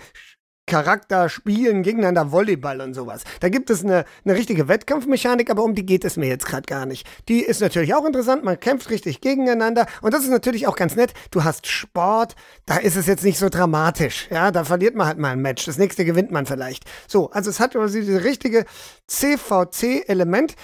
Charakter 0.67 1.29
spielen 1.29 1.83
gegeneinander 1.83 2.31
Volleyball 2.31 2.81
und 2.81 2.93
sowas. 2.93 3.23
Da 3.39 3.49
gibt 3.49 3.69
es 3.69 3.83
eine, 3.83 4.05
eine 4.23 4.35
richtige 4.35 4.67
Wettkampfmechanik, 4.67 5.49
aber 5.49 5.63
um 5.63 5.75
die 5.75 5.85
geht 5.85 6.03
es 6.05 6.17
mir 6.17 6.27
jetzt 6.27 6.45
gerade 6.45 6.63
gar 6.63 6.85
nicht. 6.85 7.07
Die 7.29 7.41
ist 7.41 7.61
natürlich 7.61 7.93
auch 7.93 8.05
interessant, 8.05 8.43
man 8.43 8.59
kämpft 8.59 8.89
richtig 8.89 9.21
gegeneinander 9.21 9.85
und 10.01 10.13
das 10.13 10.23
ist 10.23 10.31
natürlich 10.31 10.67
auch 10.67 10.75
ganz 10.75 10.95
nett. 10.95 11.13
Du 11.31 11.43
hast 11.43 11.67
Sport, 11.67 12.35
da 12.65 12.77
ist 12.77 12.95
es 12.95 13.05
jetzt 13.05 13.23
nicht 13.23 13.37
so 13.37 13.49
dramatisch. 13.49 14.27
Ja, 14.31 14.51
da 14.51 14.63
verliert 14.63 14.95
man 14.95 15.07
halt 15.07 15.19
mal 15.19 15.31
ein 15.31 15.41
Match. 15.41 15.65
Das 15.65 15.77
nächste 15.77 16.03
gewinnt 16.03 16.31
man 16.31 16.45
vielleicht. 16.45 16.85
So, 17.07 17.29
also 17.29 17.49
es 17.49 17.59
hat 17.59 17.75
also 17.75 17.99
diese 17.99 18.23
richtige 18.23 18.65
CVC-Element. 19.07 20.55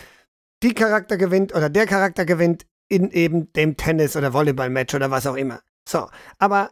Die 0.63 0.73
Charakter 0.73 1.17
gewinnt 1.17 1.55
oder 1.55 1.69
der 1.69 1.87
Charakter 1.87 2.25
gewinnt 2.25 2.65
in 2.87 3.09
eben 3.11 3.51
dem 3.53 3.77
Tennis- 3.77 4.15
oder 4.15 4.33
Volleyball-Match 4.33 4.93
oder 4.93 5.09
was 5.09 5.25
auch 5.25 5.35
immer. 5.35 5.61
So, 5.87 6.07
aber 6.37 6.71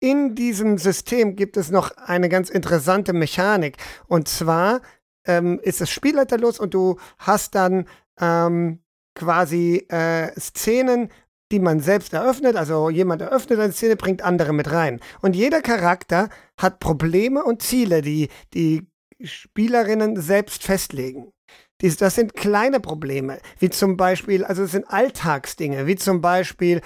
in 0.00 0.34
diesem 0.34 0.78
System 0.78 1.36
gibt 1.36 1.56
es 1.56 1.70
noch 1.70 1.90
eine 1.96 2.28
ganz 2.28 2.50
interessante 2.50 3.12
Mechanik. 3.12 3.76
Und 4.06 4.28
zwar 4.28 4.82
ähm, 5.26 5.58
ist 5.62 5.80
es 5.80 5.90
spielleiterlos 5.90 6.60
und 6.60 6.74
du 6.74 6.98
hast 7.18 7.54
dann 7.54 7.88
ähm, 8.20 8.80
quasi 9.14 9.86
äh, 9.88 10.38
Szenen, 10.38 11.10
die 11.50 11.60
man 11.60 11.80
selbst 11.80 12.12
eröffnet. 12.12 12.56
Also 12.56 12.90
jemand 12.90 13.22
eröffnet 13.22 13.58
eine 13.58 13.72
Szene, 13.72 13.96
bringt 13.96 14.22
andere 14.22 14.52
mit 14.52 14.70
rein. 14.70 15.00
Und 15.22 15.34
jeder 15.34 15.62
Charakter 15.62 16.28
hat 16.58 16.80
Probleme 16.80 17.44
und 17.44 17.62
Ziele, 17.62 18.02
die 18.02 18.28
die 18.52 18.86
Spielerinnen 19.22 20.20
selbst 20.20 20.62
festlegen. 20.62 21.32
Dies, 21.80 21.96
das 21.96 22.14
sind 22.14 22.34
kleine 22.34 22.80
Probleme, 22.80 23.38
wie 23.58 23.70
zum 23.70 23.96
Beispiel, 23.96 24.44
also 24.44 24.62
es 24.64 24.72
sind 24.72 24.88
Alltagsdinge, 24.88 25.86
wie 25.86 25.96
zum 25.96 26.20
Beispiel, 26.20 26.80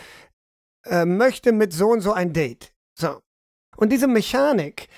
äh, 0.84 1.04
möchte 1.04 1.52
mit 1.52 1.72
so 1.72 1.88
und 1.88 2.00
so 2.00 2.12
ein 2.12 2.32
Date. 2.32 2.72
So. 3.00 3.20
Und 3.76 3.90
diese 3.90 4.06
Mechanik 4.06 4.88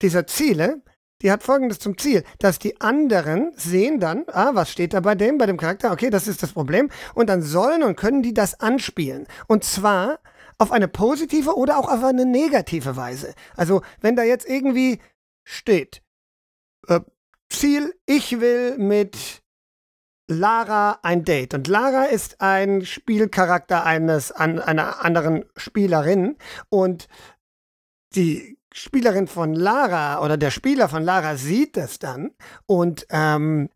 dieser 0.00 0.26
Ziele, 0.26 0.82
die 1.20 1.30
hat 1.30 1.42
folgendes 1.42 1.78
zum 1.78 1.96
Ziel, 1.98 2.24
dass 2.38 2.58
die 2.58 2.80
anderen 2.80 3.52
sehen 3.56 4.00
dann, 4.00 4.24
ah, 4.28 4.50
was 4.54 4.70
steht 4.70 4.94
da 4.94 5.00
bei 5.00 5.14
dem, 5.14 5.38
bei 5.38 5.46
dem 5.46 5.56
Charakter, 5.56 5.92
okay, 5.92 6.10
das 6.10 6.26
ist 6.26 6.42
das 6.42 6.52
Problem, 6.52 6.90
und 7.14 7.28
dann 7.28 7.42
sollen 7.42 7.82
und 7.82 7.96
können 7.96 8.22
die 8.22 8.34
das 8.34 8.58
anspielen. 8.58 9.26
Und 9.46 9.64
zwar 9.64 10.18
auf 10.58 10.72
eine 10.72 10.88
positive 10.88 11.56
oder 11.56 11.78
auch 11.78 11.88
auf 11.88 12.02
eine 12.02 12.24
negative 12.24 12.96
Weise. 12.96 13.34
Also, 13.56 13.82
wenn 14.00 14.16
da 14.16 14.22
jetzt 14.22 14.48
irgendwie 14.48 15.00
steht, 15.44 16.02
äh, 16.88 17.00
Ziel, 17.48 17.94
ich 18.06 18.40
will 18.40 18.78
mit 18.78 19.42
Lara 20.28 20.98
ein 21.02 21.24
Date. 21.24 21.54
Und 21.54 21.68
Lara 21.68 22.04
ist 22.04 22.40
ein 22.40 22.84
Spielcharakter 22.84 23.84
eines, 23.84 24.32
an, 24.32 24.58
einer 24.58 25.04
anderen 25.04 25.44
Spielerin. 25.56 26.36
Und 26.68 27.08
die 28.16 28.58
Spielerin 28.72 29.26
von 29.26 29.54
Lara 29.54 30.24
oder 30.24 30.36
der 30.36 30.50
Spieler 30.50 30.88
von 30.88 31.02
Lara 31.02 31.36
sieht 31.36 31.76
das 31.76 31.98
dann 31.98 32.30
und 32.66 33.06
ähm, 33.10 33.68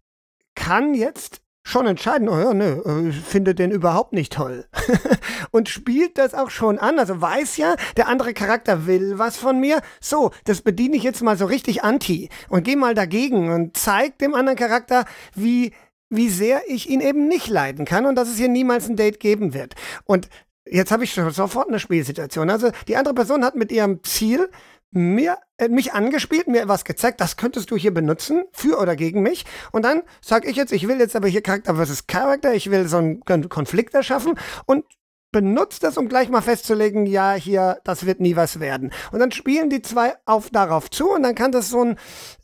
kann 0.54 0.94
jetzt 0.94 1.42
schon 1.66 1.86
entscheiden, 1.86 2.28
oh 2.28 2.38
ja, 2.38 2.54
ne, 2.54 2.80
äh, 2.84 3.12
findet 3.12 3.58
den 3.58 3.72
überhaupt 3.72 4.12
nicht 4.12 4.32
toll. 4.32 4.66
und 5.50 5.68
spielt 5.68 6.16
das 6.16 6.32
auch 6.32 6.50
schon 6.50 6.78
an, 6.78 6.98
also 7.00 7.20
weiß 7.20 7.56
ja, 7.56 7.74
der 7.96 8.06
andere 8.06 8.34
Charakter 8.34 8.86
will 8.86 9.18
was 9.18 9.36
von 9.36 9.58
mir. 9.58 9.80
So, 10.00 10.30
das 10.44 10.62
bediene 10.62 10.96
ich 10.96 11.02
jetzt 11.02 11.22
mal 11.22 11.36
so 11.36 11.44
richtig 11.44 11.82
anti 11.82 12.30
und 12.48 12.62
gehe 12.62 12.76
mal 12.76 12.94
dagegen 12.94 13.52
und 13.52 13.76
zeig 13.76 14.16
dem 14.18 14.34
anderen 14.34 14.56
Charakter, 14.56 15.04
wie 15.34 15.72
wie 16.08 16.28
sehr 16.28 16.62
ich 16.68 16.88
ihn 16.88 17.00
eben 17.00 17.26
nicht 17.26 17.48
leiden 17.48 17.84
kann 17.84 18.06
und 18.06 18.14
dass 18.14 18.28
es 18.28 18.36
hier 18.36 18.48
niemals 18.48 18.88
ein 18.88 18.94
Date 18.94 19.18
geben 19.18 19.54
wird. 19.54 19.74
Und 20.04 20.28
Jetzt 20.68 20.90
habe 20.90 21.04
ich 21.04 21.14
sofort 21.14 21.68
eine 21.68 21.78
Spielsituation. 21.78 22.50
Also 22.50 22.70
die 22.88 22.96
andere 22.96 23.14
Person 23.14 23.44
hat 23.44 23.54
mit 23.54 23.70
ihrem 23.70 24.02
Ziel 24.02 24.50
mir, 24.90 25.38
äh, 25.58 25.68
mich 25.68 25.92
angespielt, 25.92 26.48
mir 26.48 26.68
was 26.68 26.84
gezeigt, 26.84 27.20
das 27.20 27.36
könntest 27.36 27.70
du 27.70 27.76
hier 27.76 27.92
benutzen, 27.92 28.44
für 28.52 28.78
oder 28.80 28.96
gegen 28.96 29.22
mich. 29.22 29.44
Und 29.72 29.84
dann 29.84 30.02
sage 30.20 30.48
ich 30.48 30.56
jetzt, 30.56 30.72
ich 30.72 30.88
will 30.88 30.98
jetzt 30.98 31.16
aber 31.16 31.28
hier 31.28 31.42
Charakter 31.42 31.76
versus 31.76 32.06
Charakter, 32.06 32.54
ich 32.54 32.70
will 32.70 32.88
so 32.88 32.98
einen 32.98 33.48
Konflikt 33.48 33.94
erschaffen 33.94 34.38
und 34.64 34.84
benutzt 35.32 35.82
das, 35.82 35.98
um 35.98 36.08
gleich 36.08 36.28
mal 36.30 36.40
festzulegen, 36.40 37.04
ja, 37.04 37.34
hier, 37.34 37.80
das 37.84 38.06
wird 38.06 38.20
nie 38.20 38.36
was 38.36 38.58
werden. 38.58 38.92
Und 39.12 39.20
dann 39.20 39.32
spielen 39.32 39.68
die 39.68 39.82
zwei 39.82 40.14
auf 40.24 40.50
darauf 40.50 40.88
zu 40.88 41.10
und 41.10 41.22
dann 41.22 41.34
kann 41.34 41.52
das 41.52 41.68
so 41.68 41.82
ein, 41.82 41.98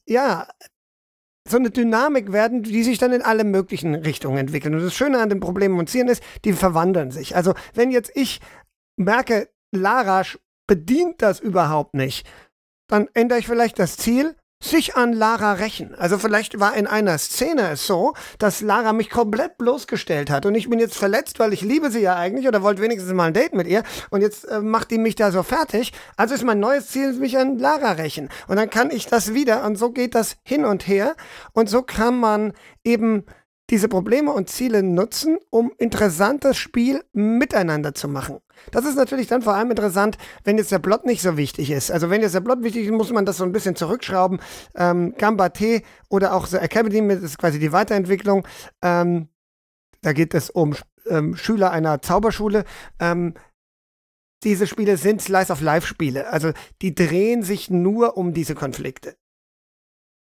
ja, 0.06 0.46
so 1.48 1.56
eine 1.56 1.70
Dynamik 1.70 2.32
werden, 2.32 2.62
die 2.62 2.82
sich 2.82 2.98
dann 2.98 3.12
in 3.12 3.22
alle 3.22 3.44
möglichen 3.44 3.94
Richtungen 3.94 4.38
entwickeln. 4.38 4.74
Und 4.74 4.82
das 4.82 4.94
Schöne 4.94 5.20
an 5.20 5.28
den 5.28 5.40
Problemen 5.40 5.78
und 5.78 5.90
Zielen 5.90 6.08
ist, 6.08 6.22
die 6.44 6.52
verwandeln 6.52 7.10
sich. 7.10 7.34
Also 7.34 7.54
wenn 7.74 7.90
jetzt 7.90 8.12
ich 8.14 8.40
merke, 8.96 9.48
Lara 9.74 10.22
bedient 10.68 11.20
das 11.20 11.40
überhaupt 11.40 11.94
nicht, 11.94 12.28
dann 12.88 13.08
ändere 13.14 13.38
ich 13.38 13.46
vielleicht 13.46 13.78
das 13.78 13.96
Ziel, 13.96 14.36
sich 14.62 14.96
an 14.96 15.12
Lara 15.12 15.54
rächen. 15.54 15.94
Also 15.96 16.18
vielleicht 16.18 16.60
war 16.60 16.74
in 16.74 16.86
einer 16.86 17.18
Szene 17.18 17.70
es 17.70 17.86
so, 17.86 18.14
dass 18.38 18.60
Lara 18.60 18.92
mich 18.92 19.10
komplett 19.10 19.58
bloßgestellt 19.58 20.30
hat 20.30 20.46
und 20.46 20.54
ich 20.54 20.70
bin 20.70 20.78
jetzt 20.78 20.96
verletzt, 20.96 21.38
weil 21.38 21.52
ich 21.52 21.62
liebe 21.62 21.90
sie 21.90 22.00
ja 22.00 22.16
eigentlich 22.16 22.48
oder 22.48 22.62
wollte 22.62 22.80
wenigstens 22.80 23.12
mal 23.12 23.26
ein 23.26 23.34
Date 23.34 23.54
mit 23.54 23.66
ihr 23.66 23.82
und 24.10 24.20
jetzt 24.20 24.44
äh, 24.44 24.60
macht 24.60 24.90
die 24.90 24.98
mich 24.98 25.16
da 25.16 25.32
so 25.32 25.42
fertig. 25.42 25.92
Also 26.16 26.34
ist 26.34 26.44
mein 26.44 26.60
neues 26.60 26.88
Ziel, 26.88 27.12
mich 27.14 27.36
an 27.36 27.58
Lara 27.58 27.92
rächen. 27.92 28.28
Und 28.46 28.56
dann 28.56 28.70
kann 28.70 28.90
ich 28.90 29.06
das 29.06 29.34
wieder 29.34 29.64
und 29.64 29.76
so 29.76 29.90
geht 29.90 30.14
das 30.14 30.36
hin 30.42 30.64
und 30.64 30.86
her 30.86 31.16
und 31.52 31.68
so 31.68 31.82
kann 31.82 32.18
man 32.18 32.52
eben 32.84 33.24
diese 33.70 33.88
Probleme 33.88 34.32
und 34.32 34.50
Ziele 34.50 34.82
nutzen, 34.82 35.38
um 35.50 35.72
interessantes 35.78 36.58
Spiel 36.58 37.02
miteinander 37.12 37.94
zu 37.94 38.08
machen. 38.08 38.38
Das 38.70 38.84
ist 38.84 38.96
natürlich 38.96 39.28
dann 39.28 39.42
vor 39.42 39.54
allem 39.54 39.70
interessant, 39.70 40.18
wenn 40.44 40.58
jetzt 40.58 40.72
der 40.72 40.78
Plot 40.78 41.06
nicht 41.06 41.22
so 41.22 41.36
wichtig 41.36 41.70
ist. 41.70 41.90
Also 41.90 42.10
wenn 42.10 42.20
jetzt 42.20 42.34
der 42.34 42.40
Plot 42.40 42.62
wichtig 42.62 42.86
ist, 42.86 42.92
muss 42.92 43.12
man 43.12 43.24
das 43.24 43.38
so 43.38 43.44
ein 43.44 43.52
bisschen 43.52 43.76
zurückschrauben. 43.76 44.40
Ähm, 44.74 45.14
Gamba 45.16 45.48
T 45.50 45.84
oder 46.10 46.34
auch 46.34 46.46
The 46.46 46.58
Academy, 46.58 47.14
das 47.14 47.22
ist 47.22 47.38
quasi 47.38 47.58
die 47.58 47.72
Weiterentwicklung. 47.72 48.46
Ähm, 48.82 49.28
da 50.02 50.12
geht 50.12 50.34
es 50.34 50.50
um 50.50 50.74
ähm, 51.06 51.36
Schüler 51.36 51.70
einer 51.70 52.02
Zauberschule. 52.02 52.64
Ähm, 52.98 53.34
diese 54.42 54.66
Spiele 54.66 54.96
sind 54.96 55.22
Slice-of-Life-Spiele. 55.22 56.28
Also 56.28 56.52
die 56.82 56.94
drehen 56.94 57.42
sich 57.42 57.70
nur 57.70 58.16
um 58.16 58.34
diese 58.34 58.54
Konflikte. 58.54 59.16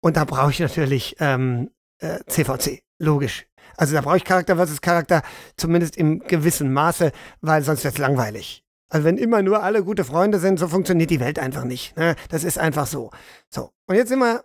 Und 0.01 0.17
da 0.17 0.25
brauche 0.25 0.51
ich 0.51 0.61
natürlich 0.61 1.17
ähm, 1.21 1.71
äh, 1.99 2.19
CVC. 2.27 2.83
Logisch. 2.99 3.47
Also 3.77 3.95
da 3.95 4.01
brauche 4.01 4.17
ich 4.17 4.25
Charakter 4.25 4.57
versus 4.57 4.81
Charakter, 4.81 5.23
zumindest 5.57 5.97
im 5.97 6.21
gewissen 6.21 6.73
Maße, 6.73 7.13
weil 7.41 7.63
sonst 7.63 7.85
wird 7.85 7.95
es 7.95 7.99
langweilig. 7.99 8.65
Also 8.91 9.05
wenn 9.05 9.19
immer 9.19 9.43
nur 9.43 9.63
alle 9.63 9.85
gute 9.85 10.05
Freunde 10.05 10.39
sind, 10.39 10.59
so 10.59 10.69
funktioniert 10.69 11.11
die 11.11 11.21
Welt 11.21 11.39
einfach 11.39 11.65
nicht. 11.65 11.97
Ne? 11.97 12.17
Das 12.31 12.45
ist 12.45 12.59
einfach 12.59 12.87
so. 12.87 13.11
So. 13.51 13.71
Und 13.87 13.97
jetzt 13.97 14.09
sind 14.09 14.19
wir 14.19 14.45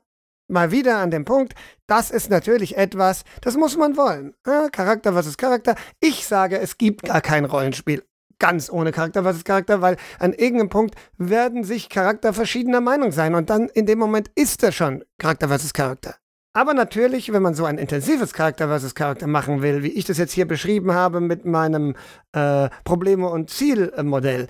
mal 0.49 0.71
wieder 0.71 0.97
an 0.97 1.09
dem 1.09 1.25
Punkt, 1.25 1.53
das 1.87 2.11
ist 2.11 2.29
natürlich 2.29 2.77
etwas, 2.77 3.23
das 3.41 3.55
muss 3.55 3.77
man 3.77 3.95
wollen. 3.95 4.35
Ja, 4.45 4.69
Charakter 4.69 5.13
versus 5.13 5.37
Charakter. 5.37 5.75
Ich 5.99 6.27
sage, 6.27 6.59
es 6.59 6.77
gibt 6.77 7.03
gar 7.03 7.21
kein 7.21 7.45
Rollenspiel 7.45 8.03
ganz 8.39 8.69
ohne 8.69 8.91
Charakter 8.91 9.23
versus 9.23 9.45
Charakter, 9.45 9.81
weil 9.81 9.95
an 10.19 10.33
irgendeinem 10.33 10.69
Punkt 10.69 10.95
werden 11.17 11.63
sich 11.63 11.87
Charakter 11.87 12.33
verschiedener 12.33 12.81
Meinung 12.81 13.13
sein 13.13 13.35
und 13.35 13.49
dann 13.49 13.69
in 13.69 13.85
dem 13.85 13.99
Moment 13.99 14.29
ist 14.35 14.61
er 14.63 14.73
schon 14.73 15.05
Charakter 15.17 15.47
versus 15.47 15.73
Charakter. 15.73 16.15
Aber 16.55 16.75
natürlich, 16.75 17.33
wenn 17.33 17.41
man 17.41 17.55
so 17.55 17.65
ein 17.65 17.79
intensives 17.79 18.33
Charakter 18.33 18.67
versus 18.67 18.93
Charakter 18.93 19.25
machen 19.25 19.63
will, 19.63 19.81
wie 19.81 19.91
ich 19.91 20.05
das 20.05 20.19
jetzt 20.19 20.33
hier 20.33 20.47
beschrieben 20.47 20.93
habe 20.93 21.19
mit 21.19 21.45
meinem 21.45 21.95
äh, 22.31 22.69
Probleme- 22.83 23.29
und 23.29 23.49
Zielmodell, 23.49 24.47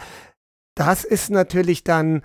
das 0.76 1.06
ist 1.06 1.30
natürlich 1.30 1.86
dann, 1.86 2.22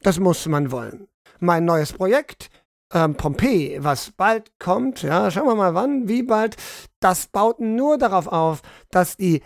das 0.00 0.18
muss 0.18 0.46
man 0.46 0.72
wollen. 0.72 1.06
Mein 1.38 1.64
neues 1.64 1.92
Projekt, 1.92 2.50
ähm, 2.92 3.14
Pompeii, 3.14 3.78
was 3.80 4.10
bald 4.10 4.50
kommt, 4.58 5.02
ja, 5.02 5.30
schauen 5.30 5.46
wir 5.46 5.54
mal 5.54 5.74
wann, 5.74 6.08
wie 6.08 6.24
bald, 6.24 6.56
das 6.98 7.28
baut 7.28 7.60
nur 7.60 7.98
darauf 7.98 8.26
auf, 8.26 8.62
dass 8.90 9.16
die 9.16 9.42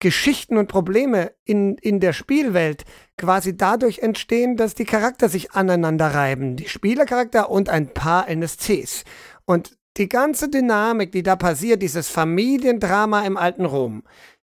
Geschichten 0.00 0.56
und 0.56 0.68
Probleme 0.68 1.32
in, 1.44 1.76
in 1.78 2.00
der 2.00 2.12
Spielwelt 2.12 2.84
quasi 3.16 3.56
dadurch 3.56 4.00
entstehen, 4.00 4.56
dass 4.56 4.74
die 4.74 4.84
Charakter 4.84 5.28
sich 5.28 5.52
aneinander 5.52 6.08
reiben. 6.08 6.56
Die 6.56 6.68
Spielercharakter 6.68 7.50
und 7.50 7.68
ein 7.68 7.94
paar 7.94 8.28
NSCs. 8.28 9.04
Und 9.46 9.78
die 9.96 10.08
ganze 10.08 10.48
Dynamik, 10.48 11.12
die 11.12 11.22
da 11.22 11.36
passiert, 11.36 11.80
dieses 11.80 12.08
Familiendrama 12.08 13.24
im 13.24 13.36
alten 13.36 13.64
Rom, 13.64 14.02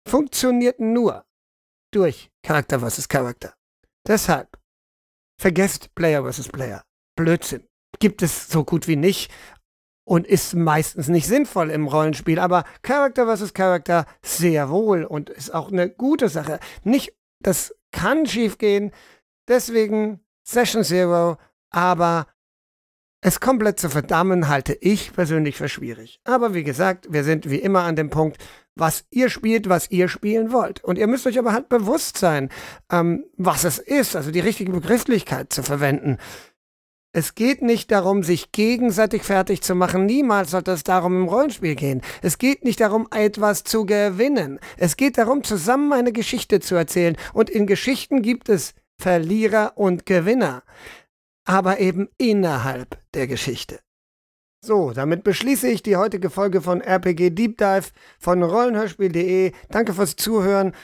funktioniert 0.07 0.79
nur 0.79 1.25
durch 1.91 2.29
Charakter 2.43 2.79
versus 2.79 3.07
Charakter. 3.07 3.53
Deshalb 4.07 4.59
vergesst 5.39 5.93
Player 5.95 6.23
versus 6.23 6.49
Player. 6.49 6.83
Blödsinn. 7.15 7.65
Gibt 7.99 8.21
es 8.21 8.47
so 8.49 8.63
gut 8.63 8.87
wie 8.87 8.95
nicht 8.95 9.31
und 10.09 10.25
ist 10.25 10.55
meistens 10.55 11.07
nicht 11.07 11.27
sinnvoll 11.27 11.69
im 11.69 11.85
Rollenspiel, 11.85 12.39
aber 12.39 12.63
Character 12.81 13.25
versus 13.25 13.53
Character 13.53 14.07
sehr 14.23 14.71
wohl 14.71 15.03
und 15.03 15.29
ist 15.29 15.53
auch 15.53 15.71
eine 15.71 15.87
gute 15.87 16.29
Sache. 16.29 16.59
Nicht, 16.83 17.13
das 17.43 17.75
kann 17.91 18.25
schiefgehen, 18.25 18.91
deswegen 19.47 20.19
Session 20.43 20.83
Zero, 20.83 21.37
aber 21.69 22.25
es 23.21 23.39
komplett 23.39 23.79
zu 23.79 23.87
verdammen, 23.87 24.47
halte 24.47 24.73
ich 24.73 25.13
persönlich 25.13 25.57
für 25.57 25.69
schwierig. 25.69 26.19
Aber 26.23 26.55
wie 26.55 26.63
gesagt, 26.63 27.13
wir 27.13 27.23
sind 27.23 27.47
wie 27.47 27.59
immer 27.59 27.83
an 27.83 27.95
dem 27.95 28.09
Punkt, 28.09 28.37
was 28.73 29.05
ihr 29.11 29.29
spielt, 29.29 29.69
was 29.69 29.91
ihr 29.91 30.07
spielen 30.07 30.51
wollt. 30.51 30.83
Und 30.83 30.97
ihr 30.97 31.05
müsst 31.05 31.27
euch 31.27 31.37
aber 31.37 31.53
halt 31.53 31.69
bewusst 31.69 32.17
sein, 32.17 32.49
ähm, 32.91 33.25
was 33.37 33.63
es 33.63 33.77
ist, 33.77 34.15
also 34.15 34.31
die 34.31 34.39
richtige 34.39 34.71
Begrifflichkeit 34.71 35.53
zu 35.53 35.61
verwenden. 35.61 36.17
Es 37.11 37.33
geht 37.33 37.63
nicht 37.63 37.89
darum, 37.89 38.21
sich 38.21 38.51
gegenseitig 38.51 39.23
fertig 39.23 39.63
zu 39.63 39.73
machen. 39.73 40.05
Niemals 40.05 40.51
sollte 40.51 40.71
es 40.71 40.83
darum 40.83 41.15
im 41.15 41.27
Rollenspiel 41.27 41.73
gehen. 41.75 42.01
Es 42.21 42.37
geht 42.37 42.63
nicht 42.63 42.81
darum, 42.81 43.07
etwas 43.11 43.63
zu 43.63 43.87
gewinnen. 43.87 44.59
Es 44.77 44.95
geht 44.95 45.17
darum, 45.17 45.43
zusammen 45.43 45.91
eine 45.91 46.11
Geschichte 46.11 46.59
zu 46.59 46.75
erzählen. 46.75 47.17
Und 47.33 47.49
in 47.49 47.65
Geschichten 47.65 48.21
gibt 48.21 48.47
es 48.47 48.75
Verlierer 49.01 49.73
und 49.75 50.05
Gewinner. 50.05 50.61
Aber 51.45 51.79
eben 51.79 52.09
innerhalb 52.19 52.99
der 53.15 53.25
Geschichte. 53.25 53.79
So, 54.63 54.91
damit 54.91 55.23
beschließe 55.23 55.67
ich 55.67 55.81
die 55.81 55.95
heutige 55.95 56.29
Folge 56.29 56.61
von 56.61 56.81
RPG 56.81 57.31
Deep 57.31 57.57
Dive 57.57 57.89
von 58.19 58.43
rollenhörspiel.de. 58.43 59.53
Danke 59.69 59.93
fürs 59.95 60.15
Zuhören. 60.15 60.75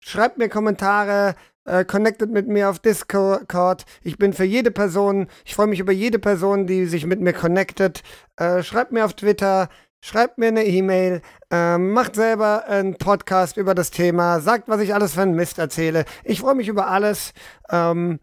Schreibt 0.00 0.38
mir 0.38 0.48
Kommentare, 0.48 1.34
äh, 1.64 1.84
connected 1.84 2.30
mit 2.30 2.48
mir 2.48 2.70
auf 2.70 2.78
Discord. 2.78 3.84
Ich 4.02 4.18
bin 4.18 4.32
für 4.32 4.44
jede 4.44 4.70
Person, 4.70 5.28
ich 5.44 5.54
freue 5.54 5.66
mich 5.66 5.80
über 5.80 5.92
jede 5.92 6.18
Person, 6.18 6.66
die 6.66 6.86
sich 6.86 7.06
mit 7.06 7.20
mir 7.20 7.32
connectet. 7.32 8.02
Äh, 8.36 8.62
schreibt 8.62 8.92
mir 8.92 9.04
auf 9.04 9.14
Twitter, 9.14 9.68
schreibt 10.00 10.38
mir 10.38 10.48
eine 10.48 10.66
E-Mail, 10.66 11.22
äh, 11.50 11.78
macht 11.78 12.14
selber 12.14 12.66
einen 12.66 12.96
Podcast 12.96 13.56
über 13.56 13.74
das 13.74 13.90
Thema, 13.90 14.40
sagt, 14.40 14.68
was 14.68 14.80
ich 14.80 14.94
alles 14.94 15.14
für 15.14 15.22
einen 15.22 15.34
Mist 15.34 15.58
erzähle. 15.58 16.04
Ich 16.24 16.40
freue 16.40 16.54
mich 16.54 16.68
über 16.68 16.88
alles. 16.88 17.32
Ähm, 17.70 18.20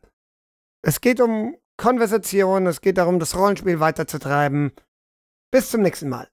es 0.83 1.01
geht 1.01 1.19
um 1.19 1.55
Konversation, 1.77 2.67
es 2.67 2.81
geht 2.81 2.97
darum, 2.97 3.19
das 3.19 3.35
Rollenspiel 3.35 3.79
weiterzutreiben. 3.79 4.71
Bis 5.51 5.69
zum 5.69 5.81
nächsten 5.81 6.09
Mal. 6.09 6.27